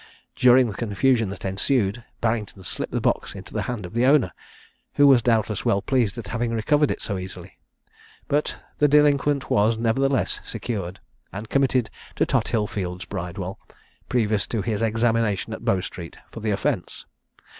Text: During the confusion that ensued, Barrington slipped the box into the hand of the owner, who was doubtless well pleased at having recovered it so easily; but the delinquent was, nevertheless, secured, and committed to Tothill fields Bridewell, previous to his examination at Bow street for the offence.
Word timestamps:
During 0.35 0.67
the 0.67 0.73
confusion 0.73 1.29
that 1.29 1.45
ensued, 1.45 2.03
Barrington 2.21 2.63
slipped 2.63 2.91
the 2.91 2.99
box 2.99 3.35
into 3.35 3.53
the 3.53 3.61
hand 3.69 3.85
of 3.85 3.93
the 3.93 4.03
owner, 4.07 4.31
who 4.95 5.05
was 5.05 5.21
doubtless 5.21 5.63
well 5.63 5.79
pleased 5.83 6.17
at 6.17 6.29
having 6.29 6.49
recovered 6.49 6.89
it 6.89 7.03
so 7.03 7.19
easily; 7.19 7.59
but 8.27 8.55
the 8.79 8.87
delinquent 8.87 9.51
was, 9.51 9.77
nevertheless, 9.77 10.41
secured, 10.43 10.99
and 11.31 11.49
committed 11.49 11.91
to 12.15 12.25
Tothill 12.25 12.65
fields 12.65 13.05
Bridewell, 13.05 13.59
previous 14.09 14.47
to 14.47 14.63
his 14.63 14.81
examination 14.81 15.53
at 15.53 15.63
Bow 15.63 15.81
street 15.81 16.17
for 16.31 16.39
the 16.39 16.49
offence. 16.49 17.05